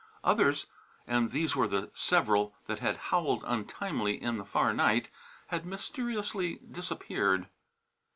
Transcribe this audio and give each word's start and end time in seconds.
Others, 0.23 0.65
and 1.05 1.29
these 1.29 1.55
were 1.55 1.67
the 1.67 1.91
several 1.93 2.55
that 2.65 2.79
had 2.79 2.97
howled 3.13 3.43
untimely 3.45 4.15
in 4.19 4.37
the 4.39 4.45
far 4.45 4.73
night, 4.73 5.11
had 5.49 5.63
mysteriously 5.63 6.55
disappeared. 6.55 7.47